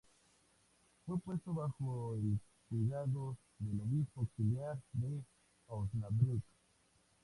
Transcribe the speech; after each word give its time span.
Fue 1.05 1.19
puesto 1.19 1.53
bajo 1.53 2.15
el 2.15 2.39
cuidado 2.69 3.37
del 3.59 3.79
obispo 3.81 4.21
auxiliar 4.21 4.79
de 4.93 5.23
Osnabrück. 5.67 6.41